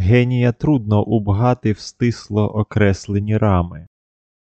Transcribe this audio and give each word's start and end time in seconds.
Генія 0.00 0.52
трудно 0.52 1.02
убгати 1.02 1.72
в 1.72 1.78
стисло 1.78 2.48
окреслені 2.48 3.36
рами. 3.36 3.86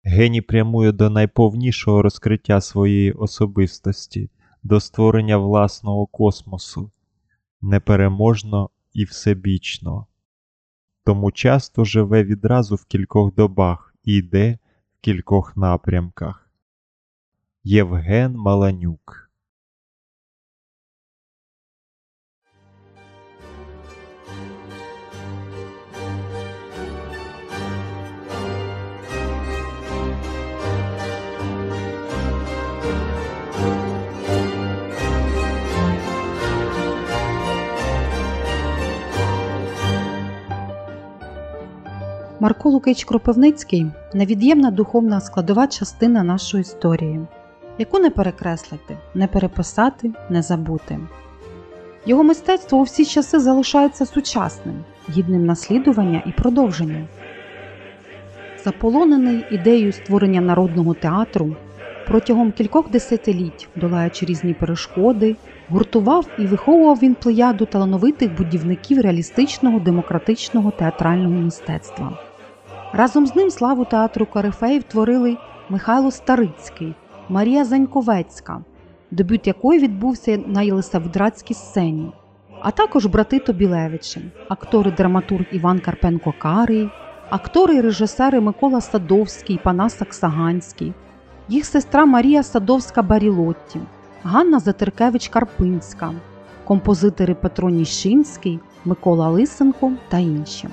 Геній 0.05 0.41
прямує 0.41 0.93
до 0.93 1.11
найповнішого 1.11 2.03
розкриття 2.03 2.61
своєї 2.61 3.13
особистості, 3.13 4.31
до 4.63 4.81
створення 4.81 5.37
власного 5.37 6.07
космосу, 6.07 6.91
непереможно 7.63 8.71
і 8.93 9.05
всебічно. 9.05 10.07
Тому 11.05 11.33
часто 11.33 11.85
живе 11.85 12.25
відразу 12.25 12.75
в 12.75 12.85
кількох 12.85 13.35
добах 13.35 13.95
і 14.05 14.15
йде 14.15 14.59
в 14.99 15.01
кількох 15.01 15.57
напрямках. 15.57 16.51
Євген 17.65 18.37
Маланюк 18.37 19.22
Марко 42.43 42.71
Лукич 42.71 43.05
Кропивницький 43.05 43.87
невід'ємна 44.15 44.71
духовна 44.71 45.21
складова 45.21 45.67
частина 45.67 46.23
нашої 46.23 46.61
історії, 46.61 47.21
яку 47.79 47.99
не 47.99 48.11
перекреслити, 48.11 48.99
не 49.15 49.27
переписати, 49.27 50.11
не 50.31 50.43
забути. 50.43 50.99
Його 52.07 52.23
мистецтво 52.23 52.79
у 52.79 52.83
всі 52.83 53.05
часи 53.05 53.41
залишається 53.41 54.07
сучасним, 54.07 54.75
гідним 55.11 55.47
наслідування 55.47 56.23
і 56.27 56.33
продовження. 56.33 57.05
Заполонений 58.65 59.45
ідеєю 59.51 59.93
створення 59.93 60.41
народного 60.41 60.95
театру, 60.95 61.57
протягом 62.07 62.53
кількох 62.53 62.91
десятиліть, 62.91 63.69
долаючи 63.77 64.27
різні 64.27 64.55
перешкоди, 64.55 65.37
гуртував 65.69 66.27
і 66.39 66.47
виховував 66.47 66.99
він 67.03 67.15
плеяду 67.15 67.67
талановитих 67.67 68.37
будівників 68.37 69.01
реалістичного 69.01 69.79
демократичного 69.79 70.71
театрального 70.71 71.35
мистецтва. 71.35 72.32
Разом 72.95 73.27
з 73.27 73.37
ним 73.37 73.51
славу 73.51 73.85
театру 73.85 74.27
Корифеїв 74.27 74.83
творили 74.83 75.37
Михайло 75.69 76.11
Старицький, 76.11 76.95
Марія 77.29 77.65
Заньковецька, 77.65 78.61
дебют 79.11 79.47
якої 79.47 79.81
відбувся 79.81 80.39
на 80.47 80.63
Єлисаветградській 80.63 81.55
сцені, 81.55 82.13
а 82.61 82.71
також 82.71 83.07
брати 83.07 83.39
Тобілевичі, 83.39 84.21
актори 84.49 84.91
драматург 84.91 85.45
Іван 85.53 85.79
Карпенко 85.79 86.35
Карий, 86.39 86.91
актори 87.31 87.75
і 87.75 87.81
режисери 87.81 88.41
Микола 88.41 88.81
Садовський, 88.81 89.61
Панас 89.65 89.99
Саксаганський, 89.99 90.93
їх 91.49 91.65
сестра 91.67 92.05
Марія 92.05 92.43
Садовська 92.43 93.03
Барілотті, 93.03 93.81
Ганна 94.23 94.59
Затеркевич 94.59 95.29
Карпинська, 95.29 96.13
композитори 96.65 97.35
Петро 97.35 97.71
Ніщинський, 97.71 98.61
Микола 98.85 99.29
Лисенко 99.29 99.93
та 100.09 100.19
інші. 100.19 100.69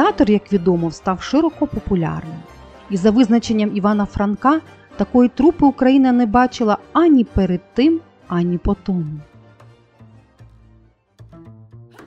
Театр, 0.00 0.30
як 0.30 0.52
відомо, 0.52 0.90
став 0.90 1.22
широко 1.22 1.66
популярним. 1.66 2.36
І 2.90 2.96
за 2.96 3.10
визначенням 3.10 3.76
Івана 3.76 4.06
Франка 4.06 4.60
такої 4.96 5.28
трупи 5.28 5.66
Україна 5.66 6.12
не 6.12 6.26
бачила 6.26 6.78
ані 6.92 7.24
перед 7.24 7.60
тим, 7.74 8.00
ані 8.28 8.58
по 8.58 8.74
тому. 8.74 9.20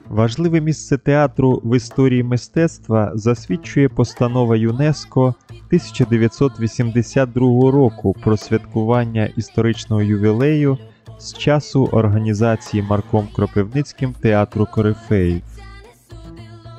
Важливе 0.09 0.61
місце 0.61 0.97
театру 0.97 1.61
в 1.63 1.77
історії 1.77 2.23
мистецтва 2.23 3.11
засвідчує 3.16 3.89
постанова 3.89 4.55
ЮНЕСКО 4.55 5.35
1982 5.50 7.72
року 7.72 8.16
про 8.23 8.38
святкування 8.38 9.25
історичного 9.25 10.01
ювілею 10.01 10.78
з 11.19 11.34
часу 11.34 11.90
організації 11.91 12.84
Марком 12.84 13.28
Кропивницьким 13.35 14.13
театру 14.13 14.67
Корифеїв. 14.72 15.53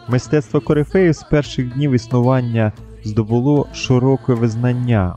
Мистецтво 0.08 0.60
Корифеїв 0.60 1.12
з 1.12 1.22
перших 1.22 1.74
днів 1.74 1.92
існування 1.92 2.72
здобуло 3.04 3.66
широке 3.74 4.34
визнання. 4.34 5.16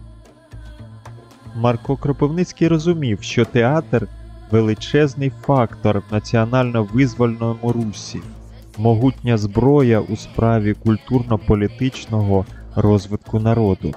Марко 1.55 1.97
Кропивницький 1.97 2.67
розумів, 2.67 3.21
що 3.21 3.45
театр 3.45 4.07
величезний 4.51 5.31
фактор 5.41 5.99
в 5.99 6.13
національно-визвольному 6.13 7.71
русі, 7.71 8.21
могутня 8.77 9.37
зброя 9.37 9.99
у 9.99 10.15
справі 10.15 10.73
культурно-політичного 10.73 12.45
розвитку 12.75 13.39
народу. 13.39 13.93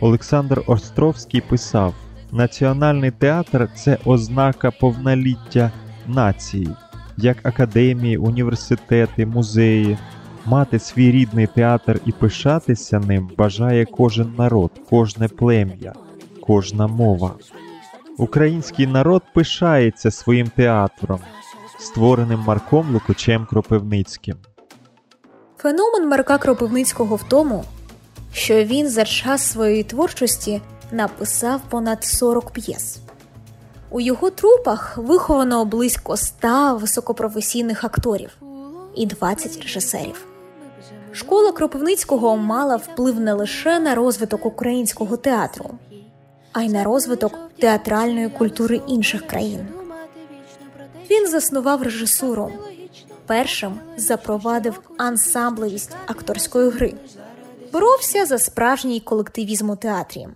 Олександр 0.00 0.62
Островський 0.66 1.40
писав: 1.40 1.94
Національний 2.32 3.10
театр 3.10 3.68
це 3.74 3.98
ознака 4.04 4.70
повноліття 4.70 5.70
нації, 6.06 6.68
як 7.16 7.46
академії, 7.46 8.16
університети, 8.16 9.26
музеї. 9.26 9.98
Мати 10.46 10.78
свій 10.78 11.10
рідний 11.10 11.46
театр 11.46 12.00
і 12.06 12.12
пишатися 12.12 12.98
ним 12.98 13.30
бажає 13.38 13.84
кожен 13.84 14.34
народ, 14.38 14.70
кожне 14.90 15.28
плем'я, 15.28 15.92
кожна 16.46 16.86
мова. 16.86 17.34
Український 18.18 18.86
народ 18.86 19.22
пишається 19.34 20.10
своїм 20.10 20.46
театром, 20.56 21.20
створеним 21.78 22.40
Марком 22.40 22.92
Лукачем 22.92 23.46
Кропивницьким. 23.46 24.36
Феномен 25.58 26.08
Марка 26.08 26.38
Кропивницького 26.38 27.16
в 27.16 27.22
тому, 27.22 27.64
що 28.32 28.64
він 28.64 28.88
за 28.88 29.04
час 29.04 29.42
своєї 29.42 29.84
творчості 29.84 30.60
написав 30.92 31.60
понад 31.68 32.04
40 32.04 32.50
п'єс. 32.50 33.03
У 33.94 34.00
його 34.00 34.30
трупах 34.30 34.96
виховано 34.96 35.64
близько 35.64 36.12
ста 36.12 36.72
високопрофесійних 36.72 37.84
акторів 37.84 38.30
і 38.94 39.06
20 39.06 39.62
режисерів. 39.62 40.26
Школа 41.12 41.52
Кропивницького 41.52 42.36
мала 42.36 42.76
вплив 42.76 43.20
не 43.20 43.32
лише 43.32 43.78
на 43.78 43.94
розвиток 43.94 44.46
українського 44.46 45.16
театру, 45.16 45.70
а 46.52 46.62
й 46.62 46.68
на 46.68 46.84
розвиток 46.84 47.38
театральної 47.58 48.28
культури 48.28 48.80
інших 48.86 49.26
країн. 49.26 49.66
Він 51.10 51.28
заснував 51.28 51.82
режисуру. 51.82 52.52
Першим 53.26 53.80
запровадив 53.96 54.80
ансамблевість 54.98 55.96
акторської 56.06 56.70
гри, 56.70 56.94
боровся 57.72 58.26
за 58.26 58.38
справжній 58.38 59.00
колективізм 59.00 59.70
у 59.70 59.76
театрі. 59.76 60.28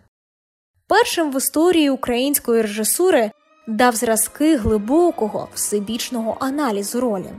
Першим 0.88 1.32
в 1.32 1.36
історії 1.36 1.90
української 1.90 2.62
режисури 2.62 3.30
дав 3.68 3.96
зразки 3.96 4.56
глибокого 4.56 5.48
всебічного 5.54 6.36
аналізу 6.40 7.00
ролі, 7.00 7.30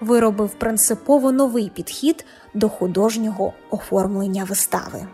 виробив 0.00 0.50
принципово 0.50 1.32
новий 1.32 1.70
підхід 1.74 2.24
до 2.54 2.68
художнього 2.68 3.52
оформлення 3.70 4.44
вистави. 4.44 5.06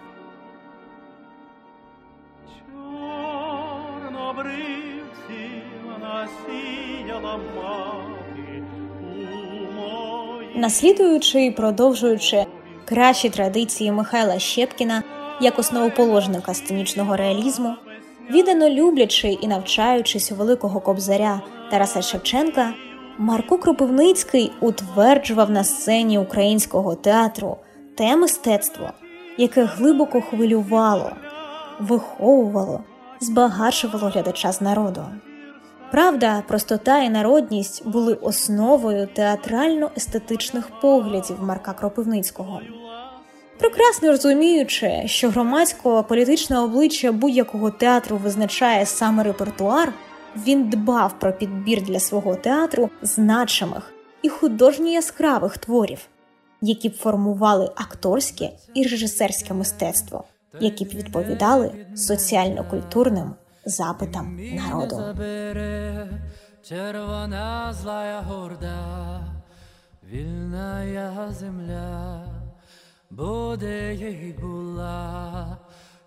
Наслідуючи 10.54 11.44
і 11.44 11.50
продовжуючи 11.50 12.46
кращі 12.84 13.30
традиції 13.30 13.92
Михайла 13.92 14.38
Щепкіна 14.38 15.02
як 15.40 15.58
основоположника 15.58 16.54
сценічного 16.54 17.16
реалізму, 17.16 17.74
віддано 18.32 18.68
люблячи 18.68 19.28
і 19.28 19.48
навчаючись 19.48 20.32
у 20.32 20.34
великого 20.34 20.80
кобзаря 20.80 21.40
Тараса 21.70 22.02
Шевченка, 22.02 22.74
Марко 23.18 23.58
Кропивницький 23.58 24.52
утверджував 24.60 25.50
на 25.50 25.64
сцені 25.64 26.18
українського 26.18 26.94
театру 26.94 27.56
те 27.94 28.16
мистецтво, 28.16 28.90
яке 29.38 29.64
глибоко 29.64 30.20
хвилювало, 30.20 31.10
виховувало, 31.80 32.80
збагачувало 33.20 34.08
глядача 34.08 34.52
з 34.52 34.60
народу. 34.60 35.04
Правда, 35.90 36.42
простота 36.48 36.98
і 36.98 37.10
народність 37.10 37.88
були 37.88 38.14
основою 38.14 39.08
театрально-естетичних 39.16 40.62
поглядів 40.80 41.36
Марка 41.42 41.72
Кропивницького. 41.72 42.60
Прекрасно 43.62 44.08
розуміючи, 44.10 45.02
що 45.06 45.30
громадсько-політичне 45.30 46.58
обличчя 46.58 47.12
будь-якого 47.12 47.70
театру 47.70 48.16
визначає 48.16 48.86
саме 48.86 49.22
репертуар, 49.22 49.92
він 50.36 50.70
дбав 50.70 51.18
про 51.18 51.32
підбір 51.32 51.82
для 51.82 52.00
свого 52.00 52.34
театру 52.34 52.90
значимих 53.02 53.92
і 54.22 54.28
художньо 54.28 54.88
яскравих 54.88 55.58
творів, 55.58 55.98
які 56.60 56.88
б 56.88 56.96
формували 56.96 57.70
акторське 57.76 58.50
і 58.74 58.82
режисерське 58.82 59.54
мистецтво, 59.54 60.24
які 60.60 60.84
б 60.84 60.88
відповідали 60.88 61.86
соціально-культурним 61.96 63.34
запитам 63.64 64.40
народу. 64.56 64.96
Червона 66.68 67.74
злая 67.82 68.20
горда 68.20 69.20
Вільна 70.12 70.84
я 70.84 71.10
буде 73.16 73.94
їй 73.94 74.34
була, 74.42 75.56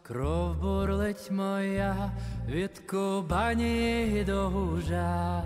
кров 0.04 0.62
бурлить 0.62 1.32
моя 1.32 2.12
від 2.50 2.80
Кубані 2.80 4.24
до 4.28 4.50
Гужа. 4.50 5.42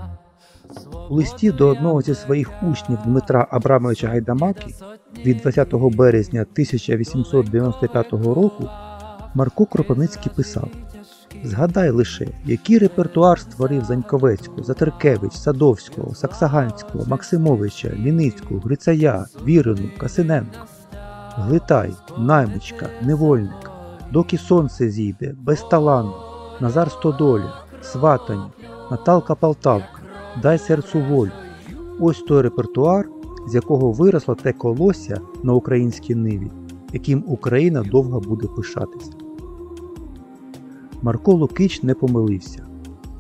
У 1.10 1.16
листі 1.16 1.52
до 1.52 1.68
одного 1.68 2.02
зі 2.02 2.16
своїх 2.16 2.64
учнів 2.64 3.00
Дмитра 3.06 3.48
Абрамовича 3.52 4.08
Гайдамаки 4.08 4.76
від 5.26 5.38
20 5.38 5.74
березня 5.74 6.42
1895 6.42 8.12
року 8.12 8.70
Марко 9.36 9.66
Кропивницький 9.66 10.32
писав: 10.36 10.70
Згадай 11.44 11.90
лише, 11.90 12.28
який 12.46 12.78
репертуар 12.78 13.40
створив 13.40 13.86
Заньковецького, 13.86 14.64
Затеркевич, 14.64 15.34
Садовського, 15.34 16.16
Саксаганського, 16.16 17.06
Максимовича, 17.08 17.90
Ліницького, 17.90 18.60
Грицая, 18.60 19.26
Вірину, 19.46 19.90
Касиненко. 19.98 20.68
Глитай, 21.40 21.94
Наймичка, 22.18 22.90
Невольник, 23.02 23.72
Доки 24.12 24.38
сонце 24.38 24.90
зійде, 24.90 25.36
Безталанно, 25.42 26.16
Назар 26.60 26.92
Стодоля, 26.92 27.54
Сватані, 27.82 28.44
Наталка 28.92 29.36
Полтавка, 29.36 30.02
Дай 30.42 30.58
серцю 30.58 31.00
волю. 31.00 31.32
Ось 32.00 32.22
той 32.22 32.42
репертуар, 32.42 33.10
з 33.48 33.56
якого 33.56 33.92
виросло 33.92 34.36
те 34.36 34.54
колосся 34.54 35.22
на 35.44 35.54
українській 35.54 36.16
ниві, 36.16 36.52
яким 36.94 37.24
Україна 37.28 37.84
довго 37.84 38.20
буде 38.20 38.48
пишатися. 38.48 39.12
Марко 41.02 41.34
Лукич 41.34 41.84
не 41.84 41.94
помилився. 41.94 42.66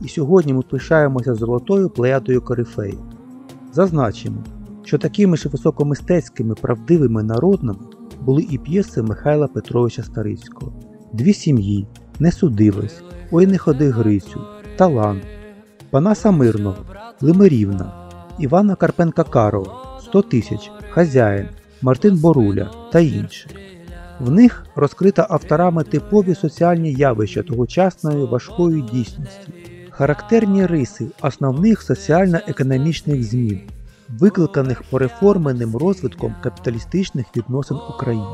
І 0.01 0.07
сьогодні 0.07 0.53
ми 0.53 0.61
пишаємося 0.61 1.35
золотою 1.35 1.89
плеядою 1.89 2.41
корифеїв. 2.41 2.99
Зазначимо, 3.73 4.37
що 4.83 4.97
такими 4.97 5.37
ж 5.37 5.49
високомистецькими 5.49 6.55
правдивими 6.55 7.23
народними 7.23 7.79
були 8.21 8.47
і 8.51 8.57
п'єси 8.57 9.01
Михайла 9.01 9.47
Петровича 9.47 10.03
Старицького, 10.03 10.73
Дві 11.13 11.33
сім'ї, 11.33 11.87
Не 12.19 12.31
судилось, 12.31 13.03
Ой 13.31 13.47
не 13.47 13.57
ходи 13.57 13.89
Грицю, 13.89 14.41
Талант, 14.77 15.23
Панаса 15.89 16.31
Мирного, 16.31 16.77
Лимирівна, 17.21 18.09
Івана 18.39 18.75
Карпенка 18.75 19.23
Карова, 19.23 19.99
100 20.01 20.21
тисяч, 20.21 20.71
Хазяїн, 20.89 21.47
Мартин 21.81 22.17
Боруля 22.17 22.71
та 22.91 22.99
інші. 22.99 23.47
В 24.19 24.31
них 24.31 24.65
розкрита 24.75 25.27
авторами 25.29 25.83
типові 25.83 26.35
соціальні 26.35 26.93
явища 26.93 27.43
тогочасної 27.43 28.25
важкої 28.25 28.81
дійсності, 28.81 29.53
характерні 29.89 30.65
риси 30.65 31.07
основних 31.21 31.81
соціально-економічних 31.81 33.23
змін, 33.23 33.61
викликаних 34.09 34.83
переформеним 34.83 35.75
розвитком 35.75 36.35
капіталістичних 36.43 37.25
відносин 37.37 37.77
України. 37.95 38.27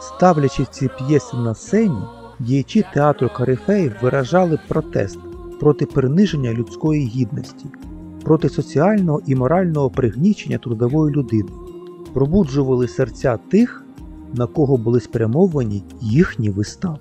Ставлячи 0.00 0.64
ці 0.70 0.88
п'єси 0.98 1.36
на 1.36 1.54
сцені, 1.54 2.02
діячі 2.38 2.84
театру 2.94 3.30
Карифеїв 3.36 3.92
виражали 4.02 4.58
протест 4.68 5.18
проти 5.60 5.86
приниження 5.86 6.52
людської 6.52 7.06
гідності, 7.06 7.66
проти 8.24 8.48
соціального 8.48 9.22
і 9.26 9.34
морального 9.34 9.90
пригнічення 9.90 10.58
трудової 10.58 11.14
людини, 11.14 11.48
пробуджували 12.14 12.88
серця 12.88 13.38
тих, 13.48 13.84
на 14.34 14.46
кого 14.46 14.76
були 14.76 15.00
спрямовані 15.00 15.84
їхні 16.00 16.50
вистави. 16.50 16.98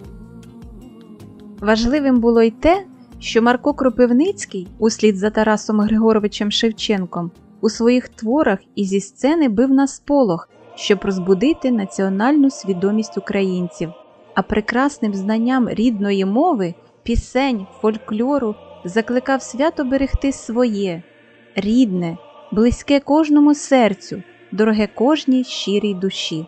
Важливим 1.60 2.20
було 2.20 2.42
й 2.42 2.52
те, 2.52 2.86
що 3.20 3.42
Марко 3.42 3.74
Кропивницький, 3.74 4.68
услід 4.80 5.18
за 5.18 5.30
Тарасом 5.30 5.80
Григоровичем 5.80 6.52
Шевченком, 6.52 7.32
у 7.66 7.70
своїх 7.70 8.10
творах 8.10 8.60
і 8.76 8.86
зі 8.86 9.00
сцени 9.00 9.50
бив 9.50 9.72
на 9.72 9.88
сполох, 9.88 10.50
щоб 10.76 11.00
розбудити 11.02 11.72
національну 11.72 12.50
свідомість 12.50 13.18
українців, 13.18 13.92
а 14.36 14.42
прекрасним 14.42 15.14
знанням 15.14 15.70
рідної 15.70 16.26
мови, 16.26 16.74
пісень, 17.04 17.68
фольклору 17.82 18.56
закликав 18.84 19.42
свято 19.42 19.84
берегти 19.84 20.32
своє, 20.32 21.04
рідне, 21.56 22.18
близьке 22.52 23.00
кожному 23.00 23.56
серцю, 23.56 24.24
дороге 24.52 24.88
кожній 24.96 25.44
щирій 25.44 25.94
душі. 25.94 26.46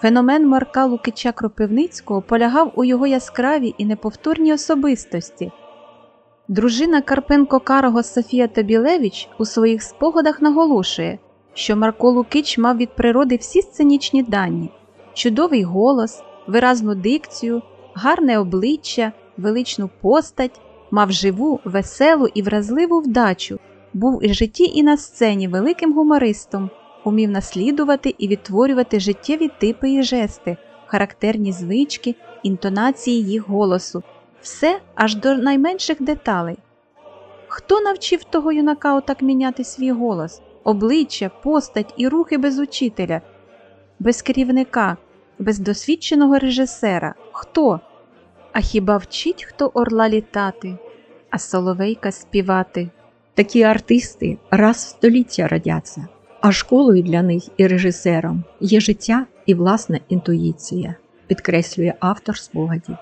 Феномен 0.00 0.48
Марка 0.48 0.86
Лукича 0.86 1.32
Кропивницького 1.32 2.22
полягав 2.22 2.72
у 2.74 2.84
його 2.84 3.06
яскравій 3.06 3.74
і 3.78 3.84
неповторній 3.84 4.52
особистості. 4.52 5.52
Дружина 6.48 7.02
Карпенко 7.02 7.60
Карого 7.60 8.02
Софія 8.02 8.48
Тобілевич 8.48 9.28
у 9.38 9.44
своїх 9.44 9.82
спогадах 9.82 10.42
наголошує, 10.42 11.18
що 11.54 11.76
Марко 11.76 12.10
Лукич 12.10 12.58
мав 12.58 12.76
від 12.76 12.96
природи 12.96 13.36
всі 13.36 13.62
сценічні 13.62 14.22
дані: 14.22 14.70
чудовий 15.14 15.62
голос, 15.62 16.22
виразну 16.46 16.94
дикцію, 16.94 17.62
гарне 17.94 18.38
обличчя, 18.38 19.12
величну 19.36 19.90
постать, 20.00 20.60
мав 20.90 21.12
живу, 21.12 21.60
веселу 21.64 22.28
і 22.34 22.42
вразливу 22.42 23.00
вдачу, 23.00 23.58
був 23.94 24.24
і 24.24 24.28
в 24.28 24.34
житті, 24.34 24.64
і 24.64 24.82
на 24.82 24.96
сцені 24.96 25.48
великим 25.48 25.92
гумористом, 25.92 26.70
умів 27.04 27.30
наслідувати 27.30 28.14
і 28.18 28.28
відтворювати 28.28 29.00
життєві 29.00 29.50
типи 29.60 29.90
і 29.90 30.02
жести, 30.02 30.56
характерні 30.86 31.52
звички, 31.52 32.14
інтонації 32.42 33.24
їх 33.24 33.48
голосу, 33.48 34.02
все 34.46 34.80
аж 34.94 35.14
до 35.16 35.34
найменших 35.34 36.02
деталей. 36.02 36.58
Хто 37.48 37.80
навчив 37.80 38.24
того 38.24 38.52
юнака 38.52 38.94
отак 38.94 39.22
міняти 39.22 39.64
свій 39.64 39.90
голос, 39.90 40.40
обличчя, 40.64 41.30
постать 41.42 41.94
і 41.96 42.08
рухи 42.08 42.38
без 42.38 42.58
учителя, 42.58 43.20
без 43.98 44.22
керівника, 44.22 44.96
без 45.38 45.58
досвідченого 45.58 46.38
режисера? 46.38 47.14
Хто? 47.32 47.80
А 48.52 48.60
хіба 48.60 48.96
вчить 48.96 49.44
хто 49.44 49.66
орла 49.66 50.08
літати, 50.08 50.76
а 51.30 51.38
соловейка 51.38 52.12
співати? 52.12 52.90
Такі 53.34 53.62
артисти 53.62 54.38
раз 54.50 54.76
в 54.76 54.88
століття 54.88 55.48
родяться, 55.48 56.06
а 56.40 56.52
школою 56.52 57.02
для 57.02 57.22
них 57.22 57.42
і 57.56 57.66
режисером 57.66 58.44
є 58.60 58.80
життя 58.80 59.26
і 59.46 59.54
власна 59.54 60.00
інтуїція, 60.08 60.94
підкреслює 61.26 61.94
автор 62.00 62.38
спогадів. 62.38 62.96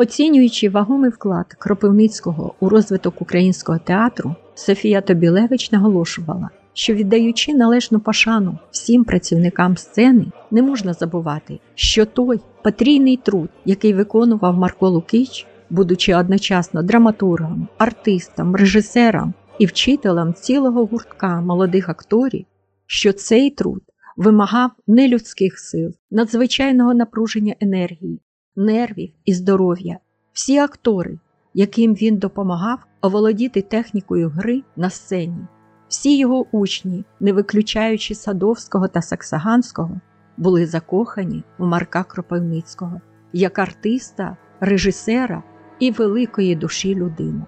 Оцінюючи 0.00 0.68
вагомий 0.68 1.10
вклад 1.10 1.46
Кропивницького 1.58 2.54
у 2.60 2.68
розвиток 2.68 3.22
українського 3.22 3.78
театру, 3.78 4.34
Софія 4.54 5.00
Тобілевич 5.00 5.72
наголошувала, 5.72 6.50
що 6.72 6.94
віддаючи 6.94 7.54
належну 7.54 8.00
пошану 8.00 8.58
всім 8.70 9.04
працівникам 9.04 9.76
сцени, 9.76 10.26
не 10.50 10.62
можна 10.62 10.92
забувати, 10.92 11.60
що 11.74 12.06
той 12.06 12.40
потрійний 12.64 13.16
труд, 13.16 13.48
який 13.64 13.94
виконував 13.94 14.56
Марко 14.56 14.88
Лукич, 14.88 15.46
будучи 15.70 16.14
одночасно 16.14 16.82
драматургом, 16.82 17.68
артистом, 17.78 18.56
режисером 18.56 19.34
і 19.58 19.66
вчителем 19.66 20.34
цілого 20.34 20.86
гуртка 20.86 21.40
молодих 21.40 21.88
акторів, 21.88 22.44
що 22.86 23.12
цей 23.12 23.50
труд 23.50 23.82
вимагав 24.16 24.70
нелюдських 24.86 25.58
сил, 25.58 25.94
надзвичайного 26.10 26.94
напруження 26.94 27.54
енергії, 27.60 28.20
нервів 28.58 29.12
і 29.24 29.34
здоров'я. 29.34 29.98
Всі 30.32 30.58
актори, 30.58 31.18
яким 31.54 31.94
він 31.94 32.16
допомагав 32.16 32.78
оволодіти 33.02 33.62
технікою 33.62 34.28
гри 34.28 34.62
на 34.76 34.90
сцені, 34.90 35.46
всі 35.88 36.18
його 36.18 36.46
учні, 36.52 37.04
не 37.20 37.32
виключаючи 37.32 38.14
Садовського 38.14 38.88
та 38.88 39.02
Саксаганського, 39.02 40.00
були 40.36 40.66
закохані 40.66 41.44
в 41.58 41.66
Марка 41.66 42.04
Кропивницького 42.04 43.00
як 43.32 43.58
артиста, 43.58 44.36
режисера 44.60 45.42
і 45.78 45.90
великої 45.90 46.56
душі 46.56 46.94
людини. 46.94 47.42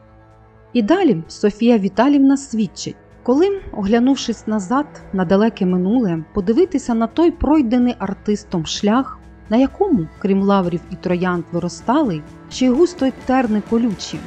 І 0.72 0.82
далі 0.82 1.22
Софія 1.28 1.78
Віталівна 1.78 2.36
свідчить, 2.36 2.96
коли, 3.22 3.60
оглянувшись 3.72 4.46
назад 4.46 4.86
на 5.12 5.24
далеке 5.24 5.66
минуле, 5.66 6.24
подивитися 6.34 6.94
на 6.94 7.06
той 7.06 7.30
пройдений 7.30 7.94
артистом 7.98 8.66
шлях, 8.66 9.19
на 9.50 9.57
якому, 9.57 10.07
крім 10.19 10.42
лаврів 10.42 10.80
і 10.90 10.97
троянд, 10.97 11.45
виростали, 11.52 12.23
ще 12.50 12.66
й 12.66 12.69
густо 12.69 13.07
й 13.07 13.12
терни 13.26 13.62
колючі, 13.71 14.19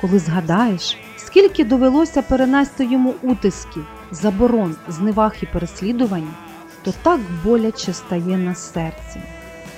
коли 0.00 0.18
згадаєш, 0.18 0.96
скільки 1.16 1.64
довелося 1.64 2.22
перенести 2.22 2.84
йому 2.84 3.14
утисків, 3.22 3.86
заборон, 4.10 4.76
зневаг 4.88 5.34
і 5.42 5.46
переслідувань, 5.46 6.28
то 6.84 6.92
так 7.02 7.20
боляче 7.44 7.92
стає 7.92 8.36
на 8.36 8.54
серці. 8.54 9.20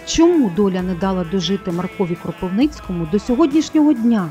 Чому 0.07 0.51
доля 0.51 0.83
не 0.83 0.95
дала 0.95 1.25
дожити 1.25 1.73
Маркові 1.73 2.17
Кропивницькому 2.23 3.09
до 3.13 3.19
сьогоднішнього 3.19 3.93
дня, 3.93 4.29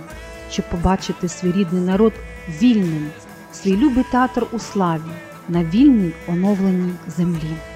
щоб 0.52 0.70
побачити 0.70 1.30
свій 1.30 1.52
рідний 1.52 1.82
народ 1.82 2.14
вільним, 2.62 3.10
свій 3.52 3.78
любий 3.78 4.04
театр 4.12 4.46
у 4.52 4.60
славі 4.60 5.02
на 5.50 5.64
вільній 5.64 6.12
оновленій 6.28 6.94
землі? 7.08 7.73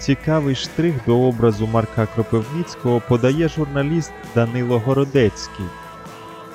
Цікавий 0.00 0.54
штрих 0.54 0.94
до 1.06 1.20
образу 1.20 1.66
Марка 1.66 2.06
Кропивницького 2.06 3.02
подає 3.08 3.48
журналіст 3.48 4.12
Данило 4.34 4.78
Городецький. 4.78 5.66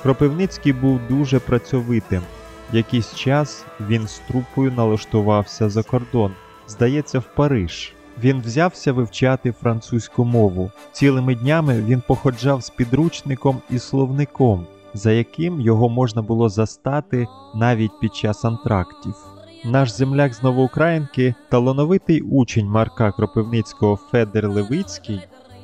Кропивницький 0.02 0.72
був 0.72 1.00
дуже 1.08 1.38
працьовитим, 1.38 2.22
Якийсь 2.72 3.14
час 3.14 3.64
він 3.80 4.08
з 4.08 4.18
трупою 4.18 4.72
налаштувався 4.72 5.68
за 5.68 5.82
кордон, 5.82 6.32
здається, 6.68 7.18
в 7.18 7.34
Париж. 7.34 7.92
Він 8.22 8.40
взявся 8.40 8.92
вивчати 8.92 9.52
французьку 9.52 10.24
мову. 10.24 10.70
Цілими 10.92 11.34
днями 11.34 11.82
він 11.82 12.02
походжав 12.06 12.64
з 12.64 12.70
підручником 12.70 13.62
і 13.70 13.78
словником, 13.78 14.66
за 14.94 15.12
яким 15.12 15.60
його 15.60 15.88
можна 15.88 16.22
було 16.22 16.48
застати 16.48 17.26
навіть 17.54 18.00
під 18.00 18.14
час 18.14 18.44
антрактів. 18.44 19.35
Наш 19.68 19.90
земляк 19.92 20.34
з 20.34 20.42
Новоукраїнки, 20.42 21.34
талановитий 21.48 22.22
учень 22.22 22.66
Марка 22.66 23.12
Кропивницького 23.12 23.96
Федер 23.96 24.48
Левицький, 24.48 25.20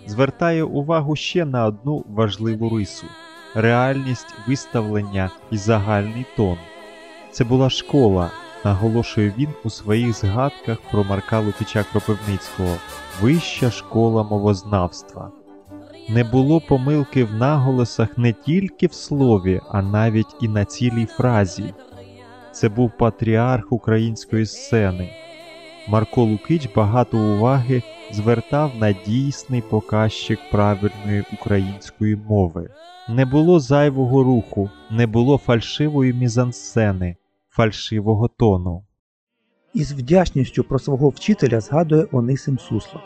звертає 0.07 0.65
увагу 0.65 1.17
ще 1.17 1.45
на 1.45 1.67
одну 1.67 2.05
важливу 2.09 2.79
рису 2.79 3.07
реальність 3.55 4.35
виставлення 4.49 5.31
і 5.51 5.57
загальний 5.57 6.27
тон. 6.37 6.57
Це 7.31 7.45
була 7.45 7.71
школа, 7.71 8.31
наголошує 8.65 9.35
він 9.39 9.49
у 9.65 9.71
своїх 9.71 10.13
згадках 10.13 10.79
про 10.91 11.05
Марка 11.05 11.41
Лукича 11.41 11.85
Кропивницького, 11.93 12.77
вища 13.21 13.71
школа 13.71 14.23
мовознавства. 14.23 15.31
Не 16.09 16.25
було 16.25 16.61
помилки 16.61 17.25
в 17.25 17.35
наголосах 17.35 18.19
не 18.19 18.33
тільки 18.33 18.87
в 18.87 18.93
слові, 18.93 19.61
а 19.71 19.83
навіть 19.83 20.37
і 20.41 20.49
на 20.49 20.65
цілій 20.65 21.07
фразі. 21.07 21.75
Це 22.53 22.69
був 22.69 22.91
патріарх 22.99 23.73
української 23.73 24.47
сцени. 24.47 25.11
Марко 25.89 26.23
Лукич 26.23 26.69
багато 26.77 27.19
уваги 27.19 27.83
звертав 28.13 28.73
на 28.81 28.93
дійсний 28.93 29.63
показчик 29.63 30.39
правильної 30.51 31.25
української 31.33 32.17
мови. 32.17 32.71
Не 33.09 33.25
було 33.25 33.61
зайвого 33.61 34.23
руху, 34.23 34.71
не 34.91 35.07
було 35.07 35.39
фальшивої 35.39 36.13
мізансцени, 36.13 37.17
фальшивого 37.51 38.29
тону. 38.29 38.85
Із 39.75 39.93
вдячністю 39.93 40.65
про 40.65 40.79
свого 40.79 41.09
вчителя 41.09 41.61
згадує 41.61 42.07
Онисим 42.13 42.59
Суслов. 42.59 43.03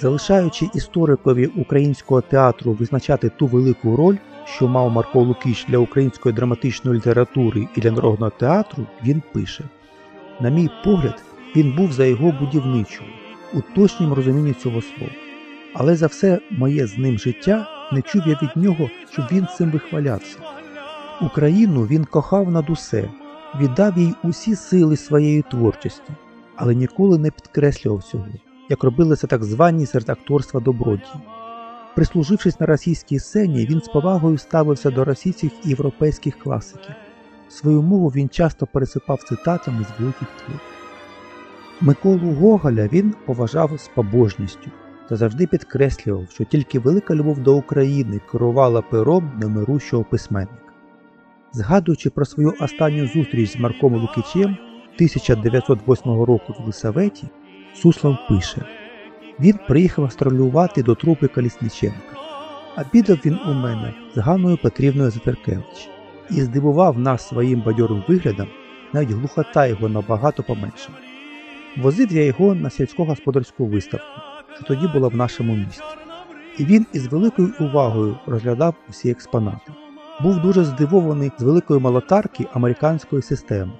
Залишаючи 0.00 0.68
історикові 0.74 1.46
українського 1.46 2.20
театру 2.20 2.72
визначати 2.72 3.28
ту 3.28 3.46
велику 3.46 3.96
роль, 3.96 4.16
що 4.54 4.68
мав 4.68 4.90
Марко 4.90 5.20
Лукіч 5.20 5.66
для 5.68 5.78
української 5.78 6.34
драматичної 6.34 6.96
літератури 6.96 7.68
і 7.76 7.80
для 7.80 7.90
народного 7.90 8.30
театру, 8.30 8.86
він 9.04 9.22
пише: 9.32 9.64
На 10.40 10.48
мій 10.48 10.70
погляд, 10.84 11.22
він 11.56 11.76
був 11.76 11.92
за 11.92 12.04
його 12.04 12.32
будівничою, 12.40 13.10
у 13.54 13.60
точнім 13.74 14.12
розумінні 14.12 14.52
цього 14.52 14.82
слова. 14.82 15.12
Але 15.74 15.96
за 15.96 16.06
все 16.06 16.40
моє 16.50 16.86
з 16.86 16.98
ним 16.98 17.18
життя 17.18 17.68
не 17.92 18.02
чув 18.02 18.22
я 18.26 18.38
від 18.42 18.64
нього, 18.64 18.90
щоб 19.12 19.24
він 19.32 19.46
цим 19.56 19.70
вихвалявся. 19.70 20.38
Україну 21.20 21.86
він 21.86 22.04
кохав 22.04 22.50
над 22.50 22.70
усе, 22.70 23.08
віддав 23.60 23.98
їй 23.98 24.14
усі 24.24 24.54
сили 24.54 24.96
своєї 24.96 25.42
творчості, 25.42 26.12
але 26.56 26.74
ніколи 26.74 27.18
не 27.18 27.30
підкреслював 27.30 28.02
цього, 28.02 28.26
як 28.68 28.84
робили 28.84 29.16
це 29.16 29.26
так 29.26 29.44
звані 29.44 29.86
серед 29.86 30.10
акторства 30.10 30.60
добродії. 30.60 31.14
Прислужившись 31.94 32.60
на 32.60 32.66
російській 32.66 33.18
сцені, 33.18 33.66
він 33.66 33.80
з 33.80 33.88
повагою 33.88 34.38
ставився 34.38 34.90
до 34.90 35.04
російських 35.04 35.52
і 35.64 35.68
європейських 35.68 36.38
класиків. 36.38 36.94
Свою 37.48 37.82
мову 37.82 38.08
він 38.08 38.28
часто 38.28 38.66
пересипав 38.66 39.22
цитатами 39.22 39.84
з 39.84 40.00
великих 40.00 40.28
творів. 40.28 40.60
Миколу 41.80 42.34
Гоголя 42.34 42.88
він 42.92 43.14
поважав 43.26 43.80
з 43.80 43.88
побожністю 43.88 44.70
та 45.08 45.16
завжди 45.16 45.46
підкреслював, 45.46 46.26
що 46.30 46.44
тільки 46.44 46.78
велика 46.78 47.14
любов 47.14 47.38
до 47.38 47.56
України 47.56 48.20
керувала 48.30 48.82
пером 48.82 49.32
немирущого 49.40 50.04
письменника. 50.04 50.72
Згадуючи 51.52 52.10
про 52.10 52.24
свою 52.24 52.54
останню 52.60 53.06
зустріч 53.06 53.52
з 53.52 53.60
Марком 53.60 53.94
Лукичем 53.94 54.56
1908 54.94 56.22
року 56.22 56.54
в 56.58 56.66
Лисаветі, 56.66 57.28
Суслов 57.74 58.16
пише 58.28 58.66
Він 59.40 59.58
приїхав 59.68 60.04
астролювати 60.04 60.82
до 60.82 60.94
трупи 60.94 61.28
Колісниченка. 61.28 62.16
Обідав 62.76 63.18
він 63.24 63.38
у 63.46 63.52
мене 63.52 63.94
з 64.14 64.18
Ганною 64.18 64.58
Петрівною 64.62 65.10
Затеркевич 65.10 65.88
і 66.30 66.42
здивував 66.42 66.98
нас 66.98 67.28
своїм 67.28 67.60
бадьорим 67.60 68.04
виглядом, 68.08 68.48
навіть 68.92 69.10
глухота 69.10 69.66
його 69.66 69.88
набагато 69.88 70.42
поменшала. 70.42 70.98
Возив 71.76 72.12
я 72.12 72.24
його 72.24 72.54
на 72.54 72.70
сільськогосподарську 72.70 73.66
виставку, 73.66 74.20
що 74.54 74.64
тоді 74.64 74.86
була 74.86 75.08
в 75.08 75.16
нашому 75.16 75.56
місті. 75.56 75.82
І 76.58 76.64
він 76.64 76.86
із 76.92 77.06
великою 77.06 77.52
увагою 77.60 78.16
розглядав 78.26 78.74
усі 78.88 79.10
експонати. 79.10 79.72
Був 80.20 80.40
дуже 80.40 80.64
здивований 80.64 81.32
з 81.38 81.42
великої 81.42 81.80
молотарки 81.80 82.46
американської 82.52 83.22
системи. 83.22 83.72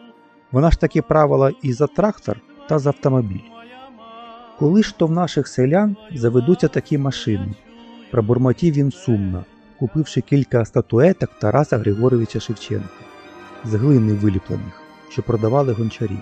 Вона 0.52 0.70
ж 0.70 0.80
таки 0.80 1.02
правила 1.02 1.52
і 1.62 1.72
за 1.72 1.86
трактор 1.86 2.40
та 2.68 2.78
за 2.78 2.90
автомобіль. 2.90 3.57
Коли 4.58 4.82
ж 4.82 4.94
то 4.98 5.06
в 5.06 5.10
наших 5.10 5.48
селян 5.48 5.96
заведуться 6.14 6.68
такі 6.68 6.98
машини, 6.98 7.54
пробурмотів 8.10 8.74
він 8.74 8.92
сумно, 8.92 9.44
купивши 9.78 10.20
кілька 10.20 10.64
статуеток 10.64 11.30
Тараса 11.40 11.78
Григоровича 11.78 12.40
Шевченка 12.40 12.88
з 13.64 13.74
глини 13.74 14.12
виліплених, 14.12 14.82
що 15.10 15.22
продавали 15.22 15.72
гончарі. 15.72 16.18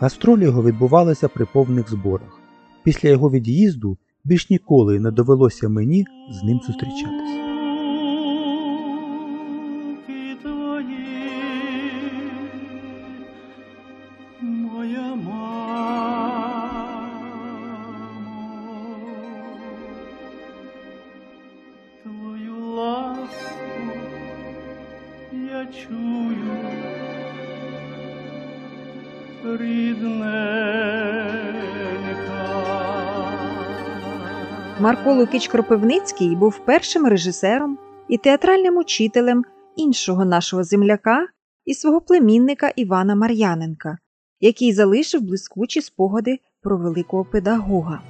Гастролі 0.00 0.42
його 0.42 0.62
відбувалися 0.62 1.28
при 1.28 1.44
повних 1.44 1.90
зборах. 1.90 2.40
Після 2.82 3.08
його 3.08 3.30
від'їзду 3.30 3.98
більш 4.24 4.50
ніколи 4.50 5.00
не 5.00 5.10
довелося 5.10 5.68
мені 5.68 6.06
з 6.30 6.42
ним 6.42 6.60
зустрічатися. 6.66 7.23
Я 25.54 25.66
чую, 25.66 26.56
рідненька. 29.44 30.24
Марко 34.80 35.14
Лукич 35.14 35.48
Кропивницький 35.48 36.36
був 36.36 36.58
першим 36.64 37.06
режисером 37.06 37.78
і 38.08 38.18
театральним 38.18 38.76
учителем 38.76 39.44
іншого 39.76 40.24
нашого 40.24 40.64
земляка 40.64 41.26
і 41.64 41.74
свого 41.74 42.00
племінника 42.00 42.68
Івана 42.76 43.14
Мар'яненка, 43.14 43.98
який 44.40 44.72
залишив 44.72 45.20
блискучі 45.20 45.80
спогади 45.80 46.38
про 46.62 46.76
великого 46.76 47.24
педагога. 47.24 48.00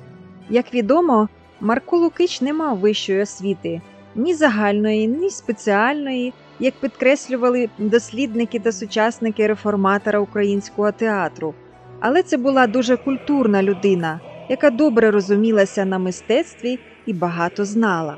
Як 0.51 0.75
відомо, 0.75 1.29
Марко 1.61 1.97
Лукич 1.99 2.41
не 2.41 2.53
мав 2.53 2.79
вищої 2.79 3.23
освіти 3.23 3.83
ні 4.15 4.35
загальної, 4.35 5.07
ні 5.07 5.31
спеціальної, 5.31 6.33
як 6.61 6.75
підкреслювали 6.75 7.69
дослідники 7.79 8.59
та 8.59 8.73
сучасники 8.73 9.47
реформатора 9.47 10.19
українського 10.19 10.93
театру. 10.93 11.55
Але 12.01 12.23
це 12.23 12.37
була 12.37 12.67
дуже 12.67 12.97
культурна 12.97 13.63
людина, 13.63 14.21
яка 14.49 14.71
добре 14.71 15.11
розумілася 15.11 15.85
на 15.85 15.99
мистецтві 15.99 16.79
і 17.07 17.13
багато 17.13 17.65
знала. 17.65 18.17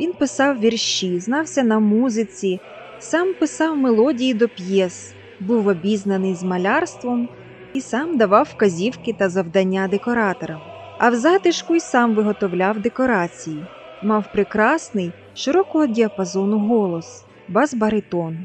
Він 0.00 0.12
писав 0.12 0.60
вірші, 0.60 1.20
знався 1.20 1.62
на 1.62 1.78
музиці, 1.78 2.60
сам 2.98 3.34
писав 3.34 3.76
мелодії 3.76 4.34
до 4.34 4.48
п'єс, 4.48 5.14
був 5.40 5.66
обізнаний 5.66 6.34
з 6.34 6.42
малярством 6.42 7.28
і 7.74 7.80
сам 7.80 8.16
давав 8.16 8.48
вказівки 8.54 9.12
та 9.12 9.28
завдання 9.28 9.88
декораторам. 9.88 10.60
А 10.98 11.08
в 11.08 11.14
затишку 11.14 11.74
й 11.74 11.80
сам 11.80 12.14
виготовляв 12.14 12.80
декорації, 12.80 13.66
мав 14.02 14.32
прекрасний, 14.32 15.12
широкого 15.34 15.86
діапазону 15.86 16.58
голос, 16.58 17.25
бас-баритон 17.48 18.38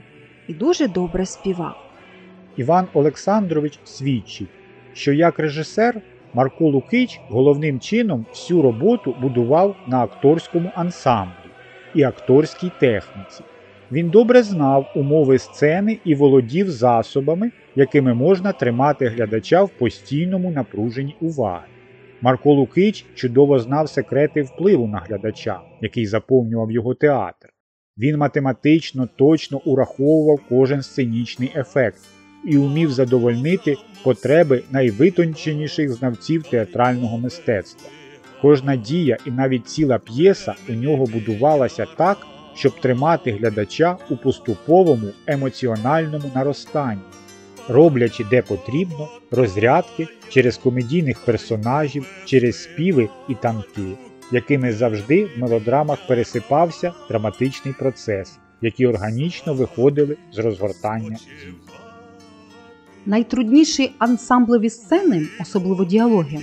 і 0.48 0.54
дуже 0.54 0.88
добре 0.88 1.26
співав. 1.26 1.76
Іван 2.58 2.88
Олександрович 2.94 3.80
свідчить, 3.84 4.50
що 4.94 5.14
як 5.14 5.40
режисер 5.40 6.02
Марко 6.34 6.70
Лукич 6.70 7.20
головним 7.30 7.80
чином 7.80 8.26
всю 8.30 8.62
роботу 8.62 9.16
будував 9.22 9.76
на 9.88 10.04
акторському 10.04 10.72
ансамблі 10.76 11.34
і 11.96 12.04
акторській 12.04 12.72
техніці. 12.80 13.44
Він 13.92 14.10
добре 14.10 14.44
знав 14.44 14.92
умови 14.96 15.40
сцени 15.40 15.98
і 16.06 16.16
володів 16.16 16.70
засобами, 16.70 17.52
якими 17.76 18.14
можна 18.14 18.52
тримати 18.52 19.08
глядача 19.08 19.64
в 19.64 19.70
постійному 19.70 20.52
напруженні 20.52 21.16
уваги. 21.22 21.66
Марко 22.22 22.54
Лукич 22.54 23.06
чудово 23.16 23.60
знав 23.60 23.90
секрети 23.90 24.42
впливу 24.42 24.88
на 24.88 24.98
глядача, 24.98 25.60
який 25.82 26.06
заповнював 26.06 26.72
його 26.72 26.94
театр. 26.94 27.50
Він 27.98 28.18
математично 28.18 29.10
точно 29.16 29.62
ураховував 29.66 30.40
кожен 30.50 30.82
сценічний 30.82 31.52
ефект 31.56 32.00
і 32.46 32.58
умів 32.58 32.92
задовольнити 32.92 33.76
потреби 34.04 34.64
найвитонченіших 34.72 35.92
знавців 35.92 36.44
театрального 36.44 37.18
мистецтва. 37.18 37.90
Кожна 38.42 38.76
дія 38.76 39.18
і 39.26 39.32
навіть 39.32 39.68
ціла 39.68 39.98
п'єса 40.00 40.56
у 40.70 40.74
нього 40.74 41.06
будувалася 41.06 41.88
так, 41.98 42.18
щоб 42.56 42.80
тримати 42.80 43.32
глядача 43.32 43.98
у 44.10 44.18
поступовому 44.18 45.08
емоціональному 45.28 46.32
наростанні, 46.36 47.02
роблячи 47.68 48.24
де 48.30 48.42
потрібно 48.42 49.10
розрядки 49.32 50.08
через 50.30 50.58
комедійних 50.58 51.20
персонажів, 51.26 52.06
через 52.26 52.64
співи 52.64 53.10
і 53.30 53.36
танки, 53.36 53.98
якими 54.32 54.74
завжди 54.74 55.26
в 55.26 55.40
мелодрамах 55.40 56.08
пересипався 56.08 56.94
драматичний 57.10 57.74
процес, 57.80 58.38
які 58.62 58.88
органічно 58.88 59.54
виходили 59.54 60.18
з 60.32 60.38
розгортання. 60.38 61.18
Найтрудніші 63.06 63.92
ансамблеві 63.98 64.70
сцени, 64.70 65.28
особливо 65.42 65.86
діалоги, 65.86 66.40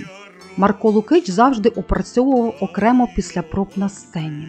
Марко 0.57 0.89
Лукич 0.89 1.29
завжди 1.29 1.69
опрацьовував 1.69 2.55
окремо 2.59 3.09
після 3.15 3.41
проб 3.41 3.69
на 3.75 3.89
сцені. 3.89 4.47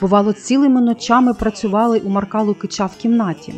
Бувало, 0.00 0.32
цілими 0.32 0.80
ночами 0.80 1.34
працювали 1.34 1.98
у 1.98 2.08
Марка 2.08 2.42
Лукича 2.42 2.86
в 2.86 2.96
кімнаті. 2.96 3.54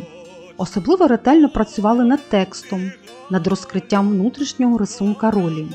Особливо 0.57 1.07
ретельно 1.07 1.49
працювали 1.49 2.03
над 2.03 2.29
текстом, 2.29 2.91
над 3.29 3.47
розкриттям 3.47 4.09
внутрішнього 4.09 4.77
рисунка 4.77 5.31
ролі, 5.31 5.67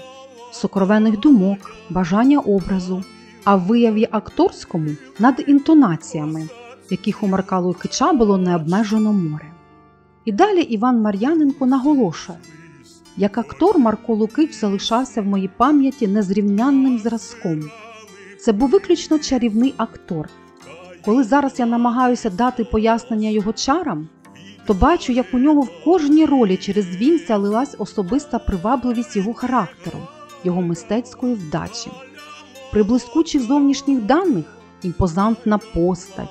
сокровенних 0.52 1.20
думок, 1.20 1.76
бажання 1.90 2.38
образу, 2.38 3.04
а 3.44 3.56
в 3.56 3.60
вияві 3.60 4.08
акторському 4.10 4.90
над 5.18 5.44
інтонаціями, 5.46 6.48
яких 6.90 7.22
у 7.22 7.26
Марка 7.26 7.58
Лукича 7.58 8.12
було 8.12 8.38
необмежено 8.38 9.12
море. 9.12 9.52
І 10.24 10.32
далі 10.32 10.60
Іван 10.60 11.00
Мар'яненко 11.00 11.66
наголошує, 11.66 12.38
як 13.16 13.38
актор 13.38 13.78
Марко 13.78 14.14
Лукич 14.14 14.54
залишався 14.54 15.22
в 15.22 15.26
моїй 15.26 15.50
пам'яті 15.56 16.08
незрівнянним 16.08 16.98
зразком. 16.98 17.60
Це 18.40 18.52
був 18.52 18.70
виключно 18.70 19.18
чарівний 19.18 19.74
актор. 19.76 20.28
Коли 21.04 21.24
зараз 21.24 21.58
я 21.58 21.66
намагаюся 21.66 22.30
дати 22.30 22.64
пояснення 22.64 23.28
його 23.28 23.52
чарам, 23.52 24.08
то 24.66 24.74
бачу, 24.74 25.12
як 25.12 25.26
у 25.32 25.38
нього 25.38 25.60
в 25.60 25.84
кожній 25.84 26.26
ролі 26.26 26.56
через 26.56 26.96
вінця 26.96 27.36
лилась 27.36 27.74
особиста 27.78 28.38
привабливість 28.38 29.16
його 29.16 29.34
характеру, 29.34 29.98
його 30.44 30.62
мистецької 30.62 31.34
вдачі. 31.34 31.90
При 32.72 32.82
блискучих 32.82 33.42
зовнішніх 33.42 34.02
даних 34.02 34.44
імпозантна 34.82 35.58
постать, 35.58 36.28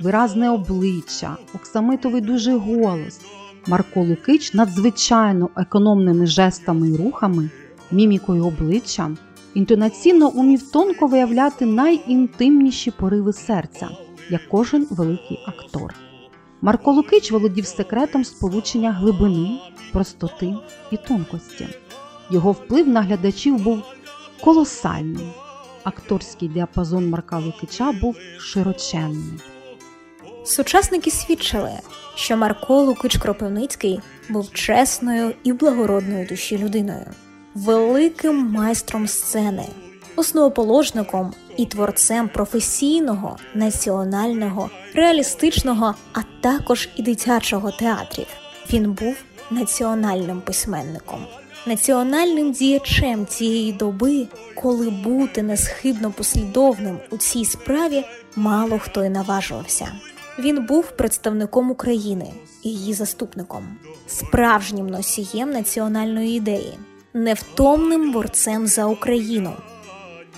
виразне 0.00 0.50
обличчя, 0.50 1.36
оксамитовий 1.54 2.20
дуже 2.20 2.56
голос. 2.56 3.20
Марко 3.66 4.00
Лукич 4.00 4.54
надзвичайно 4.54 5.48
економними 5.56 6.26
жестами 6.26 6.88
і 6.88 6.96
рухами, 6.96 7.50
мімікою 7.90 8.46
обличчя, 8.46 9.10
інтонаційно 9.54 10.28
умів 10.28 10.70
тонко 10.70 11.06
виявляти 11.06 11.66
найінтимніші 11.66 12.90
пориви 12.90 13.32
серця, 13.32 13.88
як 14.30 14.40
кожен 14.50 14.86
великий 14.90 15.40
актор. 15.46 15.94
Марко 16.62 16.92
Лукич 16.92 17.30
володів 17.30 17.66
секретом 17.66 18.24
сполучення 18.24 18.92
глибини, 18.92 19.58
простоти 19.92 20.54
і 20.90 20.96
тонкості. 20.96 21.66
Його 22.30 22.52
вплив 22.52 22.88
на 22.88 23.02
глядачів 23.02 23.62
був 23.62 23.82
колосальний. 24.40 25.26
Акторський 25.84 26.48
діапазон 26.48 27.10
Марка 27.10 27.38
Лукича 27.38 27.92
був 27.92 28.16
широченний. 28.38 29.40
Сучасники 30.44 31.10
свідчили, 31.10 31.72
що 32.14 32.36
Марко 32.36 32.82
Лукич 32.82 33.16
Кропивницький 33.16 34.00
був 34.28 34.52
чесною 34.52 35.34
і 35.44 35.52
благородною 35.52 36.26
душі 36.26 36.58
людиною, 36.58 37.06
великим 37.54 38.36
майстром 38.36 39.08
сцени, 39.08 39.66
основоположником 40.16 41.34
і 41.56 41.66
творцем 41.66 42.28
професійного, 42.28 43.36
національного, 43.54 44.70
реалістичного, 44.94 45.94
а 46.12 46.20
також 46.40 46.88
і 46.96 47.02
дитячого 47.02 47.70
театрів. 47.70 48.26
Він 48.72 48.92
був 48.92 49.16
національним 49.50 50.40
письменником, 50.40 51.26
національним 51.66 52.52
діячем 52.52 53.26
цієї 53.26 53.72
доби, 53.72 54.26
коли 54.54 54.90
бути 54.90 55.42
несхибно 55.42 56.10
послідовним 56.10 56.98
у 57.10 57.16
цій 57.16 57.44
справі 57.44 58.04
мало 58.36 58.78
хто 58.78 59.04
й 59.04 59.08
наважувався. 59.08 59.88
Він 60.38 60.66
був 60.66 60.90
представником 60.90 61.70
України 61.70 62.26
і 62.62 62.68
її 62.68 62.94
заступником, 62.94 63.76
справжнім 64.06 64.86
носієм 64.86 65.50
національної 65.50 66.36
ідеї, 66.36 66.78
невтомним 67.14 68.12
борцем 68.12 68.66
за 68.66 68.86
Україну. 68.86 69.52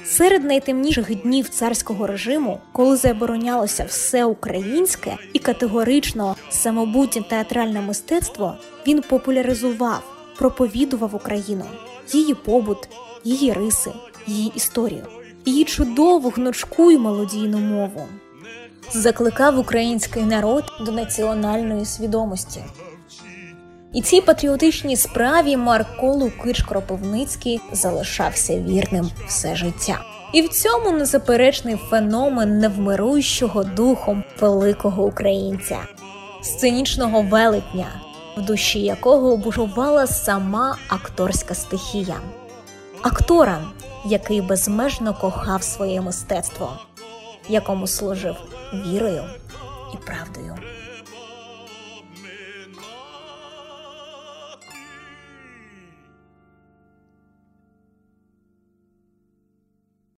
Серед 0.05 0.45
найтемніших 0.45 1.23
днів 1.23 1.49
царського 1.49 2.07
режиму, 2.07 2.61
коли 2.73 2.97
заборонялося 2.97 3.85
все 3.85 4.25
українське 4.25 5.17
і 5.33 5.39
категорично 5.39 6.37
самобутнє 6.51 7.23
театральне 7.23 7.81
мистецтво, 7.81 8.55
він 8.87 9.03
популяризував, 9.03 10.14
проповідував 10.39 11.15
Україну, 11.15 11.65
її 12.13 12.35
побут, 12.35 12.89
її 13.25 13.53
риси, 13.53 13.93
її 14.27 14.53
історію, 14.55 15.07
її 15.45 15.65
чудову 15.65 16.29
гнучку 16.29 16.91
й 16.91 16.99
мелодійну 16.99 17.59
мову 17.59 18.09
закликав 18.93 19.59
український 19.59 20.23
народ 20.23 20.65
до 20.81 20.93
національної 20.93 21.85
свідомості. 21.85 22.61
І 23.93 24.03
цій 24.03 24.21
патріотичній 24.21 24.97
справі 24.97 25.57
Марко 25.57 26.13
Лукич 26.13 26.63
Кропивницький 26.63 27.61
залишався 27.73 28.61
вірним 28.61 29.11
все 29.27 29.57
життя. 29.57 30.01
І 30.33 30.43
в 30.43 30.49
цьому 30.49 30.91
незаперечний 30.91 31.77
феномен 31.91 32.59
невмируючого 32.59 33.65
духом 33.65 34.25
великого 34.41 35.05
українця, 35.05 35.79
сценічного 36.43 37.23
велетня, 37.23 37.87
в 38.37 38.43
душі 38.43 38.81
якого 38.81 39.37
бужувала 39.37 40.07
сама 40.07 40.77
акторська 40.89 41.55
стихія, 41.55 42.17
актора, 43.03 43.61
який 44.07 44.41
безмежно 44.41 45.15
кохав 45.15 45.63
своє 45.63 46.01
мистецтво 46.01 46.73
якому 47.49 47.87
служив 47.87 48.37
вірою 48.73 49.25
і 49.95 49.97
правдою. 49.97 50.57